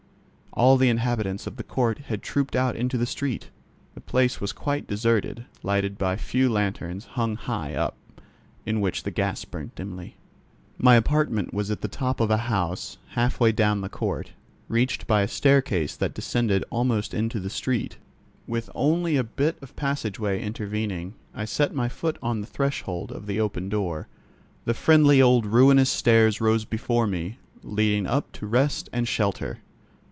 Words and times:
All 0.53 0.75
the 0.75 0.89
inhabitants 0.89 1.47
of 1.47 1.55
the 1.55 1.63
court 1.63 1.99
had 2.07 2.21
trooped 2.21 2.57
out 2.57 2.75
into 2.75 2.97
the 2.97 3.05
street. 3.05 3.49
The 3.95 4.01
place 4.01 4.41
was 4.41 4.51
quite 4.51 4.85
deserted, 4.85 5.45
lighted 5.63 5.97
by 5.97 6.15
a 6.15 6.17
few 6.17 6.51
lanterns 6.51 7.05
hung 7.15 7.37
high 7.37 7.73
up, 7.73 7.95
in 8.65 8.81
which 8.81 9.03
the 9.03 9.11
gas 9.11 9.45
burned 9.45 9.73
dimly. 9.75 10.17
My 10.77 10.95
apartment 10.95 11.53
was 11.53 11.71
at 11.71 11.79
the 11.79 11.87
top 11.87 12.19
of 12.19 12.29
a 12.29 12.35
house, 12.35 12.97
halfway 13.11 13.53
down 13.53 13.79
the 13.79 13.87
court, 13.87 14.33
reached 14.67 15.07
by 15.07 15.21
a 15.21 15.27
staircase 15.29 15.95
that 15.95 16.13
descended 16.13 16.65
almost 16.69 17.13
into 17.13 17.39
the 17.39 17.49
street, 17.49 17.97
with 18.45 18.69
only 18.75 19.15
a 19.15 19.23
bit 19.23 19.57
of 19.61 19.73
passage 19.77 20.19
way 20.19 20.41
intervening, 20.41 21.13
I 21.33 21.45
set 21.45 21.73
my 21.73 21.87
foot 21.87 22.17
on 22.21 22.41
the 22.41 22.47
threshold 22.47 23.13
of 23.13 23.25
the 23.25 23.39
open 23.39 23.69
door, 23.69 24.09
the 24.65 24.73
friendly 24.73 25.21
old 25.21 25.45
ruinous 25.45 25.89
stairs 25.89 26.41
rose 26.41 26.65
before 26.65 27.07
me, 27.07 27.37
leading 27.63 28.05
up 28.05 28.33
to 28.33 28.45
rest 28.45 28.89
and 28.91 29.07
shelter. 29.07 29.59